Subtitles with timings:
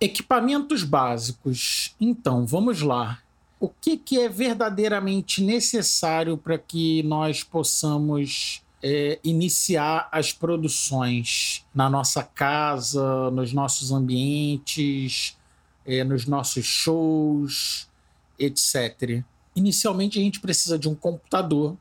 [0.00, 1.94] Equipamentos básicos.
[2.00, 3.20] Então, vamos lá.
[3.58, 11.90] O que, que é verdadeiramente necessário para que nós possamos é, iniciar as produções na
[11.90, 15.36] nossa casa, nos nossos ambientes,
[15.84, 17.88] é, nos nossos shows,
[18.38, 19.22] etc.
[19.54, 21.76] Inicialmente, a gente precisa de um computador,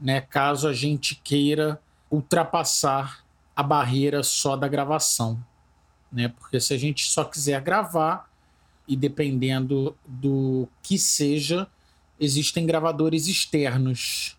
[0.00, 1.80] né, caso a gente queira
[2.10, 3.24] ultrapassar
[3.54, 5.38] a barreira só da gravação.
[6.12, 6.28] Né?
[6.28, 8.30] Porque se a gente só quiser gravar,
[8.90, 11.68] e dependendo do que seja,
[12.18, 14.36] existem gravadores externos,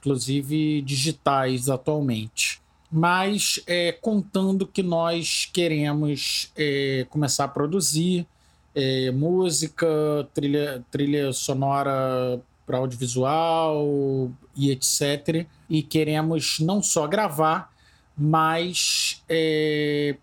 [0.00, 2.60] inclusive digitais atualmente.
[2.90, 8.26] Mas é, contando que nós queremos é, começar a produzir
[8.74, 9.86] é, música,
[10.34, 15.46] trilha, trilha sonora para audiovisual e etc.
[15.70, 17.72] E queremos não só gravar,
[18.18, 20.16] mas é,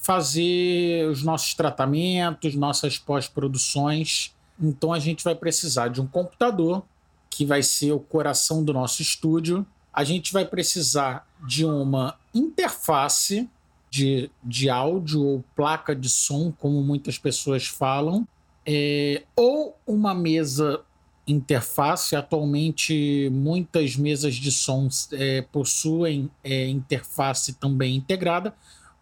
[0.00, 4.34] fazer os nossos tratamentos, nossas pós-produções.
[4.58, 6.82] Então a gente vai precisar de um computador,
[7.28, 9.64] que vai ser o coração do nosso estúdio.
[9.92, 13.48] A gente vai precisar de uma interface
[13.90, 18.26] de, de áudio ou placa de som, como muitas pessoas falam,
[18.64, 20.80] é, ou uma mesa
[21.26, 22.16] interface.
[22.16, 28.54] Atualmente, muitas mesas de som é, possuem é, interface também integrada,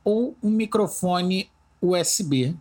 [0.08, 1.50] ou um microfone
[1.82, 2.56] USB.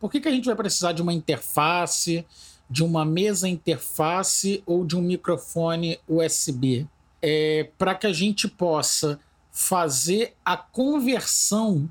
[0.00, 2.24] Por que, que a gente vai precisar de uma interface,
[2.70, 6.88] de uma mesa interface ou de um microfone USB?
[7.20, 9.20] É, Para que a gente possa
[9.52, 11.86] fazer a conversão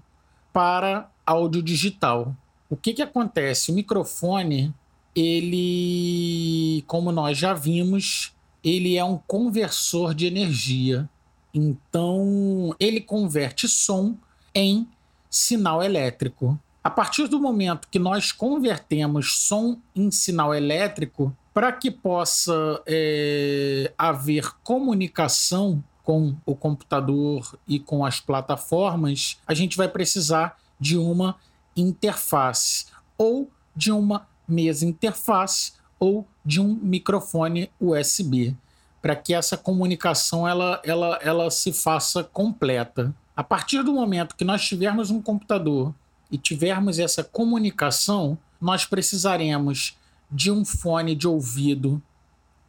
[0.51, 2.35] para áudio digital.
[2.67, 3.71] O que, que acontece?
[3.71, 4.73] O microfone,
[5.15, 11.07] ele, como nós já vimos, ele é um conversor de energia.
[11.53, 14.17] Então, ele converte som
[14.53, 14.87] em
[15.29, 16.59] sinal elétrico.
[16.83, 23.91] A partir do momento que nós convertemos som em sinal elétrico, para que possa é,
[23.97, 31.35] haver comunicação com o computador e com as plataformas, a gente vai precisar de uma
[31.75, 32.85] interface
[33.17, 38.55] ou de uma mesa interface ou de um microfone USB
[39.01, 43.13] para que essa comunicação ela, ela, ela se faça completa.
[43.39, 45.95] A partir do momento que nós tivermos um computador
[46.29, 49.95] e tivermos essa comunicação, nós precisaremos
[50.29, 52.01] de um fone de ouvido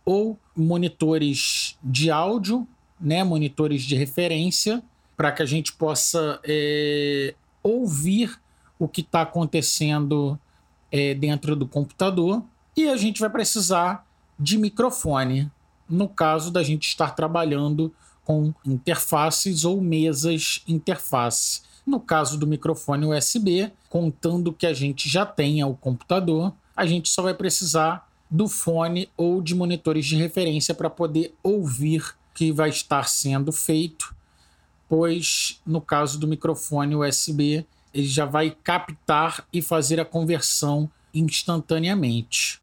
[0.04, 2.68] ou monitores de áudio,
[3.00, 4.80] né, monitores de referência,
[5.16, 8.40] para que a gente possa é, ouvir
[8.78, 10.38] o que está acontecendo
[10.92, 12.44] é, dentro do computador.
[12.76, 14.06] E a gente vai precisar
[14.38, 15.50] de microfone,
[15.88, 17.92] no caso da gente estar trabalhando
[18.24, 21.62] com interfaces ou mesas interface.
[21.86, 27.08] No caso do microfone USB, contando que a gente já tenha o computador, a gente
[27.08, 32.52] só vai precisar do fone ou de monitores de referência para poder ouvir o que
[32.52, 34.14] vai estar sendo feito,
[34.88, 42.60] pois no caso do microfone USB, ele já vai captar e fazer a conversão instantaneamente.